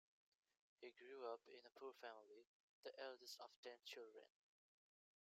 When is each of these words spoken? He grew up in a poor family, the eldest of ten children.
He 0.79 0.89
grew 0.97 1.31
up 1.31 1.41
in 1.47 1.63
a 1.63 1.79
poor 1.79 1.93
family, 1.93 2.47
the 2.83 2.89
eldest 2.99 3.39
of 3.39 3.51
ten 3.61 3.83
children. 3.85 4.25